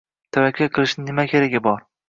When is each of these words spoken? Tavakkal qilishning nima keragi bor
Tavakkal 0.37 0.71
qilishning 0.79 1.07
nima 1.11 1.29
keragi 1.35 1.65
bor 1.71 1.89